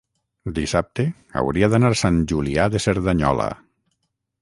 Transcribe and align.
dissabte 0.59 1.05
hauria 1.43 1.71
d'anar 1.75 1.93
a 1.95 1.99
Sant 2.01 2.19
Julià 2.35 2.69
de 2.77 2.85
Cerdanyola. 2.87 3.51